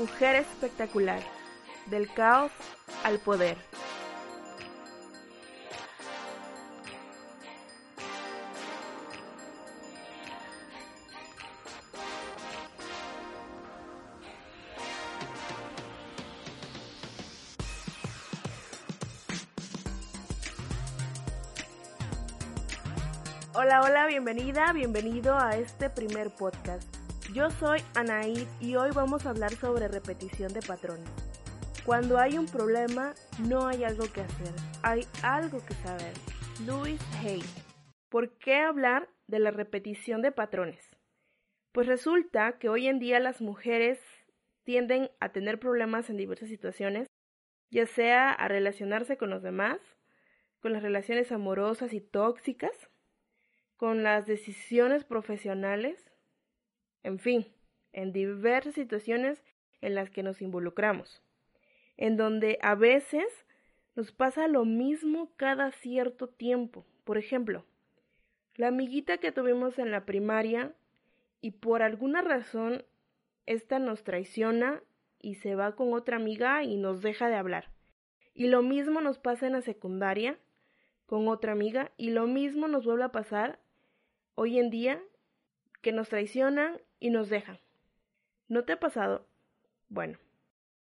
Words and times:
Mujer 0.00 0.36
espectacular, 0.36 1.20
del 1.90 2.10
caos 2.10 2.50
al 3.04 3.18
poder. 3.18 3.58
Hola, 23.52 23.82
hola, 23.82 24.06
bienvenida, 24.06 24.72
bienvenido 24.72 25.38
a 25.38 25.58
este 25.58 25.90
primer 25.90 26.30
podcast. 26.30 26.99
Yo 27.32 27.48
soy 27.48 27.78
Anaid 27.94 28.48
y 28.60 28.74
hoy 28.74 28.90
vamos 28.92 29.24
a 29.24 29.30
hablar 29.30 29.52
sobre 29.52 29.86
repetición 29.86 30.52
de 30.52 30.62
patrones. 30.62 31.08
Cuando 31.86 32.18
hay 32.18 32.36
un 32.36 32.46
problema, 32.46 33.14
no 33.48 33.68
hay 33.68 33.84
algo 33.84 34.02
que 34.12 34.22
hacer, 34.22 34.52
hay 34.82 35.06
algo 35.22 35.64
que 35.64 35.74
saber. 35.74 36.12
Louis 36.66 37.00
Hay. 37.22 37.40
¿Por 38.08 38.36
qué 38.38 38.56
hablar 38.56 39.08
de 39.28 39.38
la 39.38 39.52
repetición 39.52 40.22
de 40.22 40.32
patrones? 40.32 40.84
Pues 41.70 41.86
resulta 41.86 42.58
que 42.58 42.68
hoy 42.68 42.88
en 42.88 42.98
día 42.98 43.20
las 43.20 43.40
mujeres 43.40 44.00
tienden 44.64 45.08
a 45.20 45.28
tener 45.28 45.60
problemas 45.60 46.10
en 46.10 46.16
diversas 46.16 46.48
situaciones, 46.48 47.06
ya 47.70 47.86
sea 47.86 48.32
a 48.32 48.48
relacionarse 48.48 49.16
con 49.16 49.30
los 49.30 49.42
demás, 49.44 49.78
con 50.58 50.72
las 50.72 50.82
relaciones 50.82 51.30
amorosas 51.30 51.92
y 51.92 52.00
tóxicas, 52.00 52.90
con 53.76 54.02
las 54.02 54.26
decisiones 54.26 55.04
profesionales, 55.04 56.09
en 57.02 57.18
fin, 57.18 57.46
en 57.92 58.12
diversas 58.12 58.74
situaciones 58.74 59.42
en 59.80 59.94
las 59.94 60.10
que 60.10 60.22
nos 60.22 60.42
involucramos, 60.42 61.22
en 61.96 62.16
donde 62.16 62.58
a 62.62 62.74
veces 62.74 63.26
nos 63.96 64.12
pasa 64.12 64.48
lo 64.48 64.64
mismo 64.64 65.32
cada 65.36 65.72
cierto 65.72 66.28
tiempo. 66.28 66.86
Por 67.04 67.18
ejemplo, 67.18 67.64
la 68.54 68.68
amiguita 68.68 69.18
que 69.18 69.32
tuvimos 69.32 69.78
en 69.78 69.90
la 69.90 70.04
primaria 70.04 70.72
y 71.40 71.52
por 71.52 71.82
alguna 71.82 72.22
razón 72.22 72.84
esta 73.46 73.78
nos 73.78 74.04
traiciona 74.04 74.82
y 75.20 75.34
se 75.36 75.54
va 75.54 75.74
con 75.74 75.92
otra 75.92 76.16
amiga 76.16 76.62
y 76.62 76.76
nos 76.76 77.02
deja 77.02 77.28
de 77.28 77.36
hablar. 77.36 77.70
Y 78.34 78.46
lo 78.46 78.62
mismo 78.62 79.00
nos 79.00 79.18
pasa 79.18 79.46
en 79.46 79.52
la 79.54 79.62
secundaria 79.62 80.38
con 81.06 81.28
otra 81.28 81.52
amiga 81.52 81.90
y 81.96 82.10
lo 82.10 82.26
mismo 82.26 82.68
nos 82.68 82.84
vuelve 82.84 83.04
a 83.04 83.12
pasar 83.12 83.58
hoy 84.34 84.58
en 84.58 84.70
día 84.70 85.02
que 85.82 85.92
nos 85.92 86.08
traicionan 86.08 86.80
y 87.00 87.10
nos 87.10 87.28
dejan. 87.28 87.58
¿No 88.48 88.64
te 88.64 88.74
ha 88.74 88.80
pasado? 88.80 89.26
Bueno, 89.88 90.18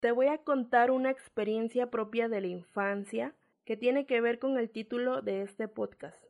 te 0.00 0.12
voy 0.12 0.28
a 0.28 0.38
contar 0.38 0.91
una 0.91 1.10
experiencia 1.10 1.91
propia 1.91 2.28
de 2.28 2.41
la 2.41 2.47
infancia 2.47 3.34
que 3.64 3.76
tiene 3.76 4.06
que 4.06 4.20
ver 4.20 4.38
con 4.38 4.56
el 4.58 4.70
título 4.70 5.22
de 5.22 5.42
este 5.42 5.69
podcast. 5.69 6.22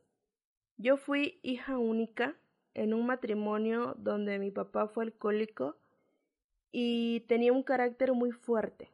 Yo 0.77 0.97
fui 0.97 1.39
hija 1.41 1.77
única 1.77 2.35
en 2.73 2.93
un 2.93 3.05
matrimonio 3.05 3.95
donde 3.97 4.39
mi 4.39 4.51
papá 4.51 4.87
fue 4.87 5.05
alcohólico 5.05 5.77
y 6.71 7.21
tenía 7.21 7.53
un 7.53 7.63
carácter 7.63 8.13
muy 8.13 8.31
fuerte, 8.31 8.89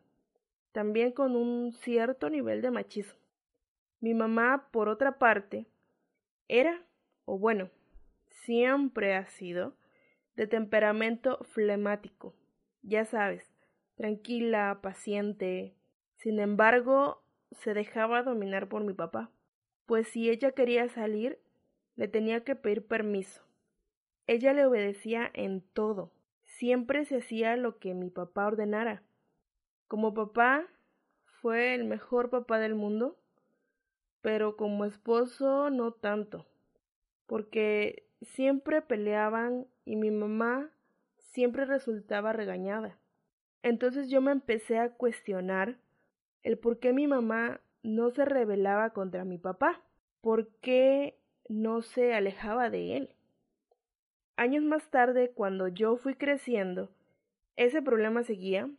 también 0.72 1.12
con 1.12 1.36
un 1.36 1.74
cierto 1.74 2.30
nivel 2.30 2.62
de 2.62 2.72
machismo. 2.72 3.20
Mi 4.00 4.14
mamá, 4.14 4.68
por 4.72 4.90
otra 4.90 5.18
parte, 5.18 5.66
era, 6.48 6.84
o 7.26 7.38
bueno, 7.38 7.70
siempre 8.30 9.16
ha 9.16 9.26
sido 9.28 9.74
de 10.36 10.48
temperamento 10.48 11.40
flemático. 11.52 12.36
Ya 12.82 13.06
sabes, 13.06 13.54
tranquila, 13.96 14.80
paciente. 14.82 15.76
Sin 16.16 16.40
embargo, 16.40 17.24
se 17.52 17.74
dejaba 17.74 18.24
dominar 18.24 18.70
por 18.70 18.84
mi 18.84 18.94
papá, 18.94 19.32
pues 19.86 20.08
si 20.08 20.30
ella 20.30 20.52
quería 20.52 20.88
salir, 20.90 21.40
le 21.96 22.08
tenía 22.08 22.44
que 22.44 22.56
pedir 22.56 22.88
permiso. 22.88 23.44
Ella 24.28 24.54
le 24.54 24.66
obedecía 24.66 25.30
en 25.34 25.62
todo. 25.62 26.12
Siempre 26.44 27.06
se 27.06 27.18
hacía 27.18 27.56
lo 27.58 27.80
que 27.80 27.94
mi 27.94 28.10
papá 28.10 28.48
ordenara. 28.48 29.04
Como 29.88 30.14
papá, 30.14 30.68
fue 31.42 31.74
el 31.74 31.86
mejor 31.86 32.30
papá 32.30 32.60
del 32.60 32.76
mundo, 32.76 33.18
pero 34.22 34.56
como 34.56 34.86
esposo 34.86 35.70
no 35.70 35.92
tanto, 35.92 36.46
porque 37.26 38.08
siempre 38.22 38.82
peleaban 38.82 39.66
y 39.86 39.96
mi 39.96 40.12
mamá 40.12 40.70
siempre 41.18 41.66
resultaba 41.66 42.34
regañada. 42.34 42.98
Entonces 43.64 44.10
yo 44.10 44.22
me 44.22 44.32
empecé 44.32 44.80
a 44.80 44.90
cuestionar 44.90 45.78
el 46.44 46.58
por 46.58 46.80
qué 46.80 46.94
mi 46.94 47.08
mamá 47.08 47.62
no 47.84 48.12
se 48.12 48.26
rebelaba 48.26 48.92
contra 48.92 49.26
mi 49.26 49.38
papá, 49.38 49.82
por 50.22 50.50
qué 50.62 51.18
no 51.50 51.82
se 51.82 52.14
alejaba 52.14 52.70
de 52.70 52.98
él. 52.98 53.16
Años 54.36 54.64
más 54.64 54.90
tarde, 54.90 55.32
cuando 55.32 55.68
yo 55.68 55.98
fui 55.98 56.16
creciendo, 56.16 56.90
ese 57.56 57.82
problema 57.82 58.24
seguía, 58.24 58.70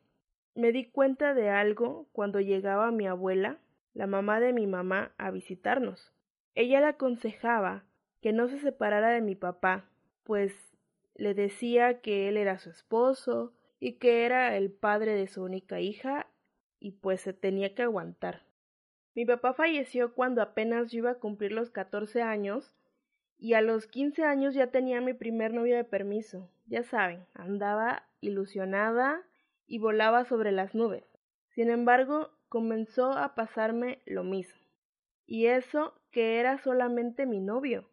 me 0.54 0.72
di 0.72 0.90
cuenta 0.90 1.34
de 1.34 1.50
algo 1.50 2.08
cuando 2.12 2.40
llegaba 2.40 2.90
mi 2.90 3.06
abuela, 3.06 3.58
la 3.94 4.06
mamá 4.06 4.40
de 4.40 4.52
mi 4.52 4.66
mamá, 4.66 5.12
a 5.18 5.30
visitarnos. 5.30 6.12
Ella 6.54 6.80
le 6.80 6.86
aconsejaba 6.86 7.84
que 8.20 8.32
no 8.32 8.48
se 8.48 8.58
separara 8.58 9.10
de 9.10 9.20
mi 9.20 9.34
papá, 9.34 9.88
pues 10.24 10.54
le 11.14 11.34
decía 11.34 12.00
que 12.00 12.28
él 12.28 12.36
era 12.36 12.58
su 12.58 12.70
esposo 12.70 13.52
y 13.80 13.94
que 13.94 14.24
era 14.24 14.56
el 14.56 14.70
padre 14.70 15.14
de 15.14 15.26
su 15.26 15.42
única 15.42 15.80
hija 15.80 16.26
y 16.78 16.92
pues 16.92 17.20
se 17.20 17.32
tenía 17.32 17.74
que 17.74 17.82
aguantar. 17.82 18.44
Mi 19.14 19.26
papá 19.26 19.52
falleció 19.52 20.14
cuando 20.14 20.40
apenas 20.40 20.90
yo 20.90 20.98
iba 20.98 21.10
a 21.10 21.18
cumplir 21.18 21.52
los 21.52 21.70
catorce 21.70 22.22
años 22.22 22.74
y 23.38 23.54
a 23.54 23.60
los 23.60 23.86
quince 23.86 24.24
años 24.24 24.54
ya 24.54 24.68
tenía 24.68 25.00
mi 25.00 25.12
primer 25.12 25.52
novio 25.52 25.76
de 25.76 25.84
permiso. 25.84 26.48
Ya 26.66 26.82
saben, 26.82 27.26
andaba 27.34 28.04
ilusionada 28.20 29.22
y 29.66 29.78
volaba 29.78 30.24
sobre 30.24 30.52
las 30.52 30.74
nubes. 30.74 31.04
Sin 31.48 31.68
embargo, 31.68 32.30
comenzó 32.48 33.12
a 33.12 33.34
pasarme 33.34 34.00
lo 34.06 34.24
mismo. 34.24 34.60
Y 35.26 35.46
eso 35.46 35.94
que 36.10 36.38
era 36.38 36.58
solamente 36.58 37.26
mi 37.26 37.40
novio. 37.40 37.88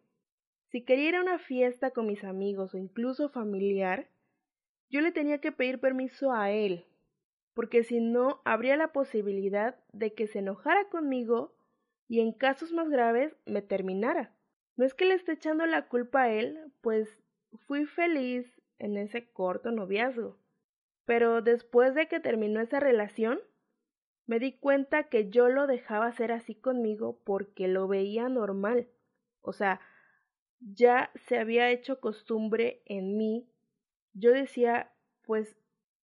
Si 0.70 0.82
quería 0.82 1.08
ir 1.08 1.16
a 1.16 1.20
una 1.20 1.38
fiesta 1.38 1.90
con 1.90 2.06
mis 2.06 2.22
amigos 2.22 2.74
o 2.74 2.78
incluso 2.78 3.28
familiar, 3.28 4.08
yo 4.88 5.00
le 5.00 5.10
tenía 5.10 5.40
que 5.40 5.50
pedir 5.50 5.80
permiso 5.80 6.32
a 6.32 6.52
él, 6.52 6.86
porque 7.54 7.82
si 7.82 8.00
no 8.00 8.40
habría 8.44 8.76
la 8.76 8.92
posibilidad 8.92 9.76
de 9.92 10.14
que 10.14 10.28
se 10.28 10.38
enojara 10.38 10.88
conmigo 10.88 11.52
y 12.06 12.20
en 12.20 12.32
casos 12.32 12.72
más 12.72 12.88
graves 12.88 13.36
me 13.46 13.62
terminara. 13.62 14.32
No 14.76 14.84
es 14.84 14.94
que 14.94 15.06
le 15.06 15.14
esté 15.14 15.32
echando 15.32 15.66
la 15.66 15.88
culpa 15.88 16.22
a 16.22 16.30
él, 16.30 16.58
pues 16.80 17.18
fui 17.66 17.86
feliz 17.86 18.46
en 18.78 18.96
ese 18.96 19.28
corto 19.28 19.72
noviazgo. 19.72 20.38
Pero 21.04 21.42
después 21.42 21.96
de 21.96 22.06
que 22.06 22.20
terminó 22.20 22.60
esa 22.60 22.78
relación, 22.78 23.40
me 24.26 24.38
di 24.38 24.52
cuenta 24.52 25.08
que 25.08 25.30
yo 25.30 25.48
lo 25.48 25.66
dejaba 25.66 26.06
hacer 26.06 26.30
así 26.30 26.54
conmigo 26.54 27.20
porque 27.24 27.66
lo 27.66 27.88
veía 27.88 28.28
normal. 28.28 28.88
O 29.42 29.52
sea, 29.52 29.80
ya 30.60 31.10
se 31.26 31.38
había 31.38 31.70
hecho 31.70 32.00
costumbre 32.00 32.82
en 32.86 33.16
mí. 33.16 33.48
Yo 34.12 34.32
decía, 34.32 34.92
pues 35.22 35.56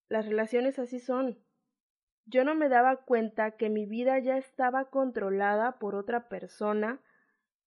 las 0.09 0.25
relaciones 0.25 0.79
así 0.79 0.99
son. 0.99 1.37
Yo 2.25 2.43
no 2.43 2.55
me 2.55 2.67
daba 2.67 2.97
cuenta 2.97 3.51
que 3.51 3.69
mi 3.69 3.85
vida 3.85 4.19
ya 4.19 4.37
estaba 4.37 4.89
controlada 4.89 5.79
por 5.79 5.95
otra 5.95 6.27
persona 6.27 6.99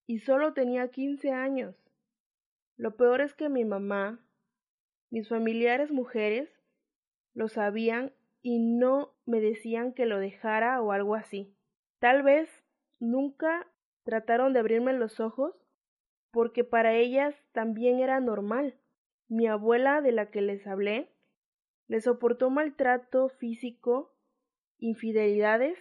y 0.05 0.19
solo 0.19 0.53
tenía 0.53 0.89
quince 0.89 1.31
años. 1.31 1.75
Lo 2.77 2.95
peor 2.95 3.21
es 3.21 3.33
que 3.33 3.49
mi 3.49 3.65
mamá, 3.65 4.19
Mis 5.09 5.27
familiares 5.27 5.91
mujeres 5.91 6.49
lo 7.33 7.49
sabían 7.49 8.13
y 8.41 8.59
no 8.59 9.13
me 9.25 9.41
decían 9.41 9.93
que 9.93 10.05
lo 10.05 10.19
dejara 10.19 10.81
o 10.81 10.93
algo 10.93 11.15
así. 11.15 11.53
Tal 11.99 12.23
vez 12.23 12.49
nunca 12.99 13.67
trataron 14.03 14.53
de 14.53 14.59
abrirme 14.59 14.93
los 14.93 15.19
ojos 15.19 15.60
porque 16.31 16.63
para 16.63 16.95
ellas 16.95 17.35
también 17.51 17.99
era 17.99 18.19
normal. 18.19 18.75
Mi 19.27 19.47
abuela 19.47 20.01
de 20.01 20.11
la 20.11 20.31
que 20.31 20.41
les 20.41 20.65
hablé 20.65 21.09
le 21.87 22.01
soportó 22.01 22.49
maltrato 22.49 23.29
físico, 23.29 24.13
infidelidades 24.79 25.77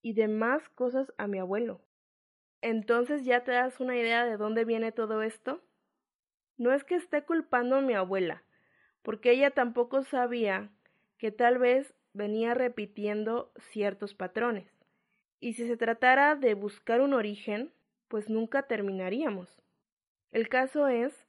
y 0.00 0.14
demás 0.14 0.68
cosas 0.70 1.12
a 1.18 1.26
mi 1.26 1.38
abuelo. 1.38 1.80
Entonces 2.60 3.24
ya 3.24 3.42
te 3.42 3.50
das 3.50 3.80
una 3.80 3.96
idea 3.96 4.24
de 4.24 4.36
dónde 4.36 4.64
viene 4.64 4.92
todo 4.92 5.22
esto. 5.22 5.60
No 6.58 6.72
es 6.72 6.84
que 6.84 6.94
esté 6.94 7.24
culpando 7.24 7.76
a 7.76 7.80
mi 7.80 7.94
abuela, 7.94 8.44
porque 9.02 9.32
ella 9.32 9.50
tampoco 9.50 10.04
sabía 10.04 10.70
que 11.18 11.32
tal 11.32 11.58
vez 11.58 11.92
venía 12.12 12.54
repitiendo 12.54 13.52
ciertos 13.58 14.14
patrones. 14.14 14.68
Y 15.40 15.54
si 15.54 15.66
se 15.66 15.76
tratara 15.76 16.36
de 16.36 16.54
buscar 16.54 17.00
un 17.00 17.14
origen, 17.14 17.72
pues 18.06 18.28
nunca 18.28 18.64
terminaríamos. 18.64 19.61
El 20.32 20.48
caso 20.48 20.88
es 20.88 21.26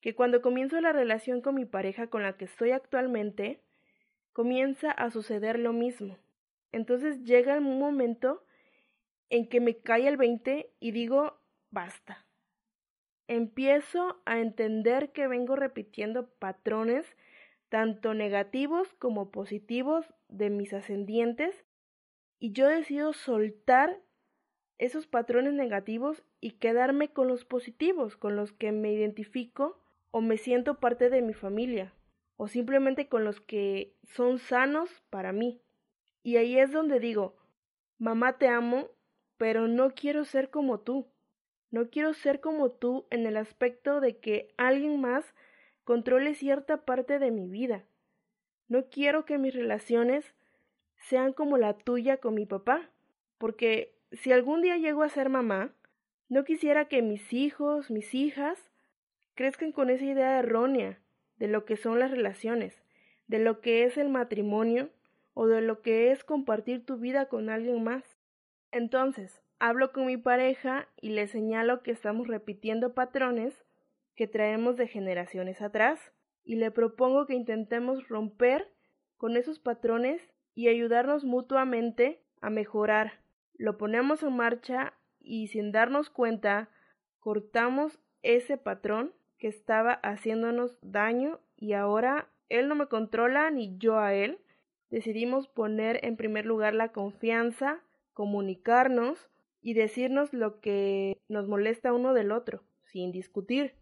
que 0.00 0.14
cuando 0.14 0.42
comienzo 0.42 0.80
la 0.80 0.92
relación 0.92 1.42
con 1.42 1.54
mi 1.54 1.64
pareja 1.64 2.06
con 2.06 2.22
la 2.22 2.36
que 2.36 2.44
estoy 2.44 2.70
actualmente, 2.70 3.60
comienza 4.32 4.90
a 4.90 5.10
suceder 5.10 5.58
lo 5.58 5.72
mismo. 5.72 6.18
Entonces 6.72 7.22
llega 7.24 7.58
un 7.58 7.78
momento 7.78 8.44
en 9.28 9.48
que 9.48 9.60
me 9.60 9.76
cae 9.78 10.08
el 10.08 10.16
20 10.16 10.70
y 10.80 10.90
digo, 10.92 11.38
basta. 11.70 12.26
Empiezo 13.28 14.20
a 14.24 14.40
entender 14.40 15.12
que 15.12 15.28
vengo 15.28 15.56
repitiendo 15.56 16.28
patrones 16.28 17.06
tanto 17.68 18.12
negativos 18.12 18.92
como 18.94 19.30
positivos 19.30 20.04
de 20.28 20.50
mis 20.50 20.72
ascendientes 20.72 21.64
y 22.38 22.52
yo 22.52 22.68
decido 22.68 23.12
soltar 23.12 23.98
esos 24.82 25.06
patrones 25.06 25.54
negativos 25.54 26.24
y 26.40 26.52
quedarme 26.52 27.12
con 27.12 27.28
los 27.28 27.44
positivos, 27.44 28.16
con 28.16 28.34
los 28.34 28.52
que 28.52 28.72
me 28.72 28.92
identifico 28.92 29.78
o 30.10 30.20
me 30.20 30.38
siento 30.38 30.80
parte 30.80 31.08
de 31.08 31.22
mi 31.22 31.34
familia, 31.34 31.94
o 32.36 32.48
simplemente 32.48 33.06
con 33.06 33.22
los 33.22 33.40
que 33.40 33.94
son 34.02 34.40
sanos 34.40 34.90
para 35.08 35.32
mí. 35.32 35.62
Y 36.24 36.36
ahí 36.36 36.58
es 36.58 36.72
donde 36.72 36.98
digo, 36.98 37.36
mamá 37.98 38.38
te 38.38 38.48
amo, 38.48 38.88
pero 39.36 39.68
no 39.68 39.94
quiero 39.94 40.24
ser 40.24 40.50
como 40.50 40.80
tú. 40.80 41.06
No 41.70 41.88
quiero 41.88 42.12
ser 42.12 42.40
como 42.40 42.72
tú 42.72 43.06
en 43.10 43.24
el 43.24 43.36
aspecto 43.36 44.00
de 44.00 44.18
que 44.18 44.52
alguien 44.56 45.00
más 45.00 45.32
controle 45.84 46.34
cierta 46.34 46.84
parte 46.84 47.20
de 47.20 47.30
mi 47.30 47.46
vida. 47.46 47.84
No 48.66 48.90
quiero 48.90 49.26
que 49.26 49.38
mis 49.38 49.54
relaciones 49.54 50.34
sean 50.96 51.32
como 51.32 51.56
la 51.56 51.74
tuya 51.74 52.16
con 52.16 52.34
mi 52.34 52.46
papá, 52.46 52.90
porque 53.38 53.91
si 54.12 54.32
algún 54.32 54.62
día 54.62 54.76
llego 54.76 55.02
a 55.02 55.08
ser 55.08 55.28
mamá, 55.28 55.72
no 56.28 56.44
quisiera 56.44 56.86
que 56.86 57.02
mis 57.02 57.32
hijos, 57.32 57.90
mis 57.90 58.14
hijas, 58.14 58.58
crezcan 59.34 59.72
con 59.72 59.90
esa 59.90 60.04
idea 60.04 60.38
errónea 60.38 60.98
de 61.36 61.48
lo 61.48 61.64
que 61.64 61.76
son 61.76 61.98
las 61.98 62.10
relaciones, 62.10 62.82
de 63.26 63.38
lo 63.38 63.60
que 63.60 63.84
es 63.84 63.96
el 63.96 64.08
matrimonio 64.08 64.90
o 65.34 65.46
de 65.46 65.60
lo 65.60 65.80
que 65.82 66.10
es 66.10 66.24
compartir 66.24 66.84
tu 66.84 66.98
vida 66.98 67.26
con 67.26 67.48
alguien 67.48 67.82
más. 67.82 68.04
Entonces, 68.70 69.42
hablo 69.58 69.92
con 69.92 70.06
mi 70.06 70.16
pareja 70.16 70.88
y 71.00 71.10
le 71.10 71.26
señalo 71.26 71.82
que 71.82 71.90
estamos 71.90 72.28
repitiendo 72.28 72.94
patrones 72.94 73.64
que 74.14 74.26
traemos 74.26 74.76
de 74.76 74.88
generaciones 74.88 75.62
atrás 75.62 76.12
y 76.44 76.56
le 76.56 76.70
propongo 76.70 77.26
que 77.26 77.34
intentemos 77.34 78.08
romper 78.08 78.68
con 79.16 79.36
esos 79.36 79.58
patrones 79.58 80.20
y 80.54 80.68
ayudarnos 80.68 81.24
mutuamente 81.24 82.20
a 82.40 82.50
mejorar. 82.50 83.21
Lo 83.54 83.78
ponemos 83.78 84.22
en 84.22 84.36
marcha 84.36 84.94
y 85.20 85.48
sin 85.48 85.72
darnos 85.72 86.10
cuenta 86.10 86.68
cortamos 87.20 87.98
ese 88.22 88.56
patrón 88.56 89.12
que 89.38 89.48
estaba 89.48 89.94
haciéndonos 89.94 90.78
daño 90.82 91.40
y 91.56 91.72
ahora 91.72 92.28
él 92.48 92.68
no 92.68 92.74
me 92.74 92.86
controla 92.86 93.50
ni 93.50 93.76
yo 93.78 93.98
a 93.98 94.14
él. 94.14 94.38
Decidimos 94.90 95.48
poner 95.48 96.04
en 96.04 96.16
primer 96.16 96.44
lugar 96.46 96.74
la 96.74 96.92
confianza 96.92 97.82
comunicarnos 98.12 99.28
y 99.60 99.74
decirnos 99.74 100.32
lo 100.32 100.60
que 100.60 101.18
nos 101.28 101.48
molesta 101.48 101.92
uno 101.92 102.14
del 102.14 102.32
otro, 102.32 102.62
sin 102.84 103.12
discutir. 103.12 103.74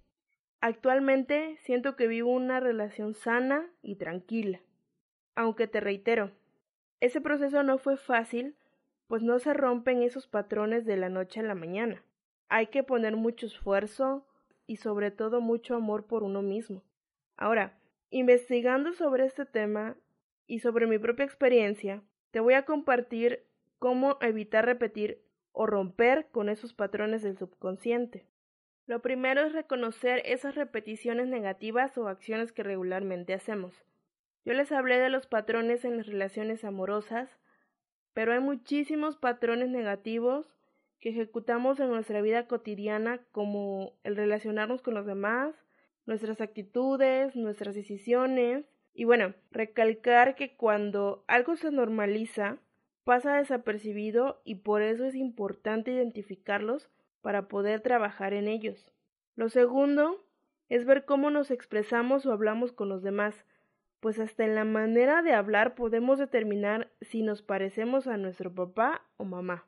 Actualmente 0.61 1.57
siento 1.63 1.97
que 1.97 2.07
vivo 2.07 2.31
una 2.31 2.61
relación 2.61 3.15
sana 3.15 3.67
y 3.83 3.97
tranquila. 3.97 4.61
Aunque 5.35 5.67
te 5.67 5.81
reitero, 5.81 6.33
ese 7.01 7.21
proceso 7.21 7.63
no 7.63 7.79
fue 7.79 7.97
fácil, 7.97 8.55
pues 9.11 9.25
no 9.25 9.41
se 9.41 9.55
rompen 9.55 10.05
esos 10.05 10.29
patrones 10.29 10.87
de 10.87 10.97
la 10.97 11.09
noche 11.09 11.41
a 11.41 11.43
la 11.43 11.57
mañana. 11.57 12.01
Hay 12.49 12.69
que 12.69 12.85
poner 12.85 13.17
mucho 13.17 13.47
esfuerzo 13.47 14.25
y 14.69 14.77
sobre 14.77 15.11
todo 15.11 15.41
mucho 15.41 15.75
amor 15.75 16.07
por 16.07 16.23
uno 16.23 16.43
mismo. 16.43 16.85
Ahora, 17.37 17.77
investigando 18.11 18.93
sobre 18.93 19.27
este 19.27 19.47
tema 19.47 19.97
y 20.47 20.61
sobre 20.61 20.87
mi 20.87 20.97
propia 21.01 21.25
experiencia, 21.25 22.05
te 22.31 22.39
voy 22.39 22.55
a 22.55 22.65
compartir 22.65 23.43
cómo 23.81 24.17
evitar 24.21 24.65
repetir 24.65 25.21
o 25.51 25.67
romper 25.67 26.29
con 26.31 26.49
esos 26.49 26.73
patrones 26.73 27.25
del 27.25 27.37
subconsciente. 27.37 28.29
Lo 28.87 29.03
primero 29.03 29.41
es 29.41 29.53
reconocer 29.53 30.23
esas 30.25 30.55
repeticiones 30.55 31.27
negativas 31.27 31.99
o 31.99 32.07
acciones 32.07 32.53
que 32.53 32.63
regularmente 32.63 33.35
hacemos. 33.35 33.75
Yo 34.45 34.53
les 34.53 34.71
hablé 34.71 35.01
de 35.01 35.09
los 35.09 35.27
patrones 35.27 35.85
en 35.85 35.97
las 35.97 36.07
relaciones 36.07 36.63
amorosas, 36.63 37.41
pero 38.21 38.35
hay 38.35 38.41
muchísimos 38.41 39.17
patrones 39.17 39.71
negativos 39.71 40.55
que 40.99 41.09
ejecutamos 41.09 41.81
en 41.81 41.89
nuestra 41.89 42.21
vida 42.21 42.47
cotidiana 42.47 43.19
como 43.33 43.95
el 44.05 44.15
relacionarnos 44.15 44.83
con 44.83 44.93
los 44.93 45.07
demás, 45.07 45.55
nuestras 46.05 46.43
actitudes, 46.43 47.35
nuestras 47.35 47.75
decisiones 47.75 48.67
y 48.93 49.05
bueno, 49.05 49.33
recalcar 49.51 50.35
que 50.35 50.55
cuando 50.55 51.25
algo 51.29 51.57
se 51.57 51.71
normaliza, 51.71 52.59
pasa 53.05 53.39
desapercibido 53.39 54.43
y 54.45 54.57
por 54.57 54.83
eso 54.83 55.07
es 55.07 55.15
importante 55.15 55.91
identificarlos 55.91 56.91
para 57.23 57.49
poder 57.49 57.81
trabajar 57.81 58.35
en 58.35 58.49
ellos. 58.49 58.93
Lo 59.35 59.49
segundo 59.49 60.23
es 60.69 60.85
ver 60.85 61.07
cómo 61.07 61.31
nos 61.31 61.51
expresamos 61.51 62.27
o 62.27 62.33
hablamos 62.35 62.71
con 62.71 62.91
los 62.91 63.03
demás, 63.03 63.47
pues 64.01 64.19
hasta 64.19 64.45
en 64.45 64.55
la 64.55 64.65
manera 64.65 65.23
de 65.23 65.35
hablar 65.35 65.75
podemos 65.75 66.19
determinar 66.19 66.91
si 67.03 67.23
nos 67.23 67.43
parecemos 67.43 68.07
a 68.07 68.17
nuestro 68.17 68.55
papá 68.55 69.07
o 69.17 69.25
mamá. 69.25 69.67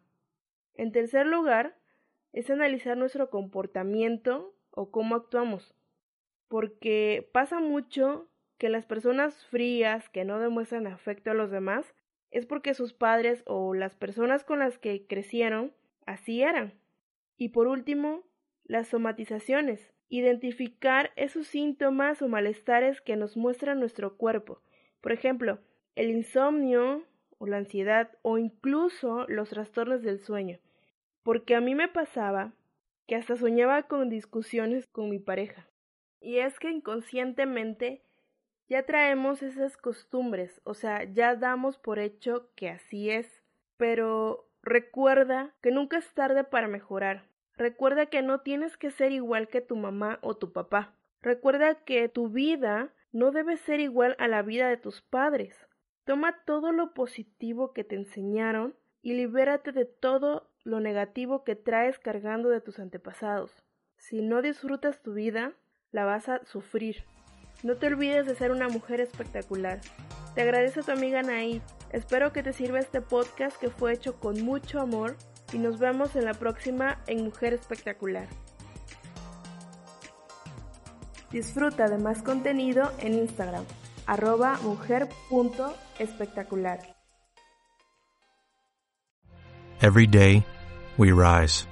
En 0.74 0.90
tercer 0.90 1.26
lugar, 1.26 1.76
es 2.32 2.50
analizar 2.50 2.96
nuestro 2.96 3.28
comportamiento 3.28 4.54
o 4.70 4.90
cómo 4.90 5.14
actuamos, 5.14 5.74
porque 6.48 7.28
pasa 7.32 7.60
mucho 7.60 8.28
que 8.56 8.70
las 8.70 8.86
personas 8.86 9.44
frías 9.46 10.08
que 10.08 10.24
no 10.24 10.38
demuestran 10.38 10.86
afecto 10.86 11.30
a 11.30 11.34
los 11.34 11.50
demás 11.50 11.94
es 12.30 12.46
porque 12.46 12.72
sus 12.72 12.94
padres 12.94 13.42
o 13.46 13.74
las 13.74 13.94
personas 13.94 14.44
con 14.44 14.60
las 14.60 14.78
que 14.78 15.06
crecieron 15.06 15.74
así 16.06 16.42
eran. 16.42 16.72
Y 17.36 17.50
por 17.50 17.66
último, 17.66 18.22
las 18.72 18.88
somatizaciones. 18.88 19.92
Identificar 20.08 21.10
esos 21.14 21.46
síntomas 21.46 22.22
o 22.22 22.28
malestares 22.28 23.02
que 23.02 23.16
nos 23.16 23.36
muestra 23.36 23.74
nuestro 23.74 24.16
cuerpo. 24.16 24.62
Por 25.02 25.12
ejemplo, 25.12 25.58
el 25.94 26.08
insomnio 26.08 27.04
o 27.36 27.46
la 27.46 27.58
ansiedad 27.58 28.10
o 28.22 28.38
incluso 28.38 29.26
los 29.28 29.50
trastornos 29.50 30.00
del 30.00 30.20
sueño. 30.20 30.58
Porque 31.22 31.54
a 31.54 31.60
mí 31.60 31.74
me 31.74 31.88
pasaba 31.88 32.54
que 33.06 33.14
hasta 33.14 33.36
soñaba 33.36 33.82
con 33.82 34.08
discusiones 34.08 34.86
con 34.86 35.10
mi 35.10 35.18
pareja. 35.18 35.68
Y 36.18 36.38
es 36.38 36.58
que 36.58 36.70
inconscientemente 36.70 38.02
ya 38.68 38.86
traemos 38.86 39.42
esas 39.42 39.76
costumbres, 39.76 40.62
o 40.64 40.72
sea, 40.72 41.04
ya 41.04 41.36
damos 41.36 41.76
por 41.76 41.98
hecho 41.98 42.48
que 42.54 42.70
así 42.70 43.10
es, 43.10 43.42
pero 43.76 44.48
recuerda 44.62 45.54
que 45.60 45.72
nunca 45.72 45.98
es 45.98 46.14
tarde 46.14 46.44
para 46.44 46.68
mejorar. 46.68 47.31
Recuerda 47.62 48.06
que 48.06 48.22
no 48.22 48.40
tienes 48.40 48.76
que 48.76 48.90
ser 48.90 49.12
igual 49.12 49.46
que 49.46 49.60
tu 49.60 49.76
mamá 49.76 50.18
o 50.20 50.36
tu 50.36 50.52
papá. 50.52 50.96
Recuerda 51.20 51.76
que 51.84 52.08
tu 52.08 52.28
vida 52.28 52.92
no 53.12 53.30
debe 53.30 53.56
ser 53.56 53.78
igual 53.78 54.16
a 54.18 54.26
la 54.26 54.42
vida 54.42 54.68
de 54.68 54.76
tus 54.76 55.00
padres. 55.00 55.56
Toma 56.04 56.42
todo 56.44 56.72
lo 56.72 56.92
positivo 56.92 57.72
que 57.72 57.84
te 57.84 57.94
enseñaron 57.94 58.74
y 59.00 59.14
libérate 59.14 59.70
de 59.70 59.84
todo 59.84 60.50
lo 60.64 60.80
negativo 60.80 61.44
que 61.44 61.54
traes 61.54 62.00
cargando 62.00 62.48
de 62.48 62.60
tus 62.60 62.80
antepasados. 62.80 63.52
Si 63.96 64.22
no 64.22 64.42
disfrutas 64.42 65.00
tu 65.00 65.14
vida, 65.14 65.52
la 65.92 66.04
vas 66.04 66.28
a 66.28 66.44
sufrir. 66.44 67.04
No 67.62 67.76
te 67.76 67.86
olvides 67.86 68.26
de 68.26 68.34
ser 68.34 68.50
una 68.50 68.68
mujer 68.68 69.00
espectacular. 69.00 69.78
Te 70.34 70.42
agradezco 70.42 70.80
a 70.80 70.82
tu 70.82 70.90
amiga 70.90 71.22
Naid. 71.22 71.62
Espero 71.92 72.32
que 72.32 72.42
te 72.42 72.52
sirva 72.52 72.80
este 72.80 73.00
podcast 73.02 73.56
que 73.60 73.70
fue 73.70 73.92
hecho 73.92 74.18
con 74.18 74.42
mucho 74.44 74.80
amor 74.80 75.16
y 75.52 75.58
nos 75.58 75.78
vemos 75.78 76.16
en 76.16 76.24
la 76.24 76.34
próxima 76.34 76.98
en 77.06 77.22
Mujer 77.24 77.54
Espectacular. 77.54 78.26
Disfruta 81.30 81.88
de 81.88 81.98
más 81.98 82.20
contenido 82.22 82.90
en 82.98 83.14
Instagram, 83.14 83.64
mujer.espectacular. 84.62 86.80
Every 89.80 90.06
day, 90.06 90.44
we 90.96 91.10
rise, 91.10 91.66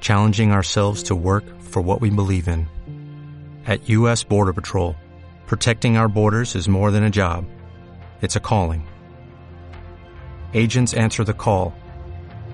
challenging 0.00 0.50
ourselves 0.50 1.04
to 1.04 1.14
work 1.14 1.44
for 1.60 1.80
what 1.82 2.00
we 2.00 2.10
believe 2.10 2.48
in. 2.48 2.66
At 3.66 3.88
U.S. 3.88 4.24
Border 4.24 4.52
Patrol, 4.52 4.96
protecting 5.46 5.96
our 5.96 6.08
borders 6.08 6.56
is 6.56 6.68
more 6.68 6.90
than 6.90 7.04
a 7.04 7.10
job, 7.10 7.44
it's 8.22 8.36
a 8.36 8.40
calling. 8.40 8.84
Agents 10.54 10.94
answer 10.94 11.22
the 11.22 11.34
call, 11.34 11.74